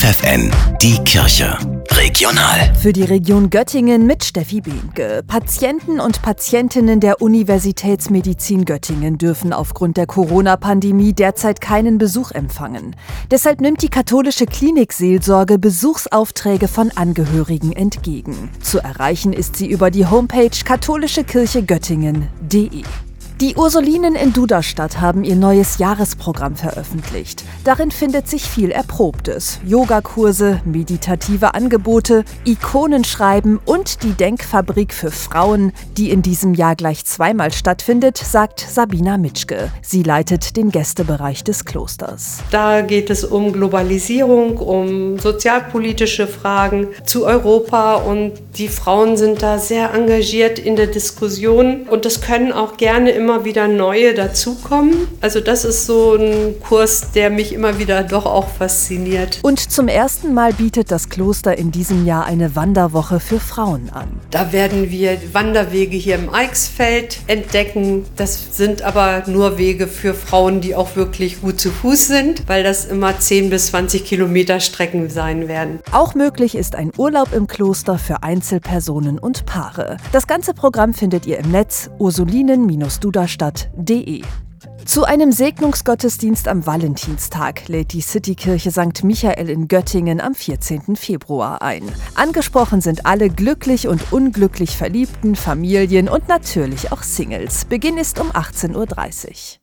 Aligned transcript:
FFN, 0.00 0.50
die 0.80 0.96
Kirche. 1.04 1.58
Regional. 1.90 2.72
Für 2.80 2.94
die 2.94 3.02
Region 3.02 3.50
Göttingen 3.50 4.06
mit 4.06 4.24
Steffi 4.24 4.62
Behnke. 4.62 5.22
Patienten 5.26 6.00
und 6.00 6.22
Patientinnen 6.22 7.00
der 7.00 7.20
Universitätsmedizin 7.20 8.64
Göttingen 8.64 9.18
dürfen 9.18 9.52
aufgrund 9.52 9.98
der 9.98 10.06
Corona-Pandemie 10.06 11.12
derzeit 11.12 11.60
keinen 11.60 11.98
Besuch 11.98 12.30
empfangen. 12.30 12.96
Deshalb 13.30 13.60
nimmt 13.60 13.82
die 13.82 13.90
katholische 13.90 14.46
Klinikseelsorge 14.46 15.58
Besuchsaufträge 15.58 16.66
von 16.66 16.90
Angehörigen 16.94 17.72
entgegen. 17.72 18.48
Zu 18.62 18.78
erreichen 18.78 19.34
ist 19.34 19.56
sie 19.56 19.66
über 19.66 19.90
die 19.90 20.06
Homepage 20.06 20.48
katholischekirchegöttingen.de. 20.64 22.84
Die 23.40 23.54
Ursulinen 23.54 24.16
in 24.16 24.34
Duderstadt 24.34 25.00
haben 25.00 25.24
ihr 25.24 25.34
neues 25.34 25.78
Jahresprogramm 25.78 26.56
veröffentlicht. 26.56 27.42
Darin 27.64 27.90
findet 27.90 28.28
sich 28.28 28.42
viel 28.42 28.70
Erprobtes. 28.70 29.60
Yogakurse, 29.64 30.60
meditative 30.66 31.54
Angebote, 31.54 32.26
Ikonenschreiben 32.44 33.58
und 33.64 34.02
die 34.02 34.12
Denkfabrik 34.12 34.92
für 34.92 35.10
Frauen, 35.10 35.72
die 35.96 36.10
in 36.10 36.20
diesem 36.20 36.52
Jahr 36.52 36.76
gleich 36.76 37.06
zweimal 37.06 37.50
stattfindet, 37.50 38.18
sagt 38.18 38.60
Sabina 38.60 39.16
Mitschke. 39.16 39.72
Sie 39.80 40.02
leitet 40.02 40.58
den 40.58 40.70
Gästebereich 40.70 41.42
des 41.42 41.64
Klosters. 41.64 42.40
Da 42.50 42.82
geht 42.82 43.08
es 43.08 43.24
um 43.24 43.54
Globalisierung, 43.54 44.58
um 44.58 45.18
sozialpolitische 45.18 46.26
Fragen 46.26 46.88
zu 47.06 47.24
Europa 47.24 47.94
und 47.94 48.34
die 48.58 48.68
Frauen 48.68 49.16
sind 49.16 49.42
da 49.42 49.58
sehr 49.58 49.94
engagiert 49.94 50.58
in 50.58 50.76
der 50.76 50.88
Diskussion 50.88 51.88
und 51.88 52.04
es 52.04 52.20
können 52.20 52.52
auch 52.52 52.76
gerne 52.76 53.12
immer 53.12 53.29
immer 53.30 53.44
wieder 53.44 53.68
neue 53.68 54.12
dazukommen. 54.12 55.06
Also 55.20 55.38
das 55.38 55.64
ist 55.64 55.86
so 55.86 56.16
ein 56.16 56.56
Kurs, 56.58 57.12
der 57.12 57.30
mich 57.30 57.52
immer 57.52 57.78
wieder 57.78 58.02
doch 58.02 58.26
auch 58.26 58.48
fasziniert. 58.48 59.38
Und 59.42 59.60
zum 59.70 59.86
ersten 59.86 60.34
Mal 60.34 60.52
bietet 60.52 60.90
das 60.90 61.08
Kloster 61.08 61.56
in 61.56 61.70
diesem 61.70 62.04
Jahr 62.06 62.24
eine 62.24 62.56
Wanderwoche 62.56 63.20
für 63.20 63.38
Frauen 63.38 63.88
an. 63.92 64.08
Da 64.32 64.52
werden 64.52 64.90
wir 64.90 65.16
Wanderwege 65.32 65.96
hier 65.96 66.16
im 66.16 66.34
Eichsfeld 66.34 67.20
entdecken. 67.28 68.04
Das 68.16 68.56
sind 68.56 68.82
aber 68.82 69.22
nur 69.26 69.58
Wege 69.58 69.86
für 69.86 70.12
Frauen, 70.12 70.60
die 70.60 70.74
auch 70.74 70.96
wirklich 70.96 71.40
gut 71.40 71.60
zu 71.60 71.70
Fuß 71.70 72.08
sind, 72.08 72.48
weil 72.48 72.64
das 72.64 72.84
immer 72.84 73.16
10 73.16 73.48
bis 73.50 73.68
20 73.68 74.04
Kilometer 74.04 74.58
Strecken 74.58 75.08
sein 75.08 75.46
werden. 75.46 75.78
Auch 75.92 76.16
möglich 76.16 76.56
ist 76.56 76.74
ein 76.74 76.90
Urlaub 76.98 77.32
im 77.32 77.46
Kloster 77.46 77.96
für 77.96 78.24
Einzelpersonen 78.24 79.20
und 79.20 79.46
Paare. 79.46 79.98
Das 80.10 80.26
ganze 80.26 80.52
Programm 80.52 80.94
findet 80.94 81.26
ihr 81.26 81.38
im 81.38 81.52
Netz 81.52 81.90
ursulinen-duda 82.00 83.19
Duderstadt.de. 83.20 84.22
Zu 84.86 85.04
einem 85.04 85.30
Segnungsgottesdienst 85.30 86.48
am 86.48 86.64
Valentinstag 86.64 87.68
lädt 87.68 87.92
die 87.92 88.00
Citykirche 88.00 88.70
St. 88.70 89.04
Michael 89.04 89.50
in 89.50 89.68
Göttingen 89.68 90.22
am 90.22 90.34
14. 90.34 90.96
Februar 90.96 91.60
ein. 91.60 91.82
Angesprochen 92.14 92.80
sind 92.80 93.04
alle 93.04 93.28
glücklich 93.28 93.88
und 93.88 94.10
unglücklich 94.10 94.74
verliebten 94.74 95.36
Familien 95.36 96.08
und 96.08 96.28
natürlich 96.28 96.92
auch 96.92 97.02
Singles. 97.02 97.66
Beginn 97.66 97.98
ist 97.98 98.18
um 98.18 98.30
18.30 98.30 98.74
Uhr. 99.28 99.58